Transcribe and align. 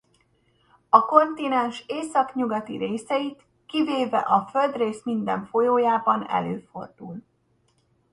A 0.89 1.05
kontinens 1.05 1.83
északnyugati 1.87 2.77
részeit 2.77 3.43
kivéve 3.65 4.17
a 4.17 4.45
földrész 4.51 5.03
minden 5.03 5.45
folyójában 5.45 6.29
előfordul. 6.29 7.21